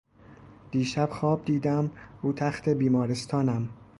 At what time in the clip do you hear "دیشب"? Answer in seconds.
0.71-1.09